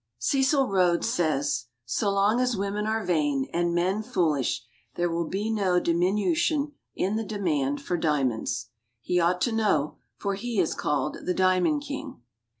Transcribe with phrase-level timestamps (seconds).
[0.17, 5.51] Cecil Rhodes says: "So long as women are vain and men foolish there will be
[5.51, 11.27] no diminution in the demand for diamonds." He ought to know, for he is called
[11.27, 12.19] the "Diamond King."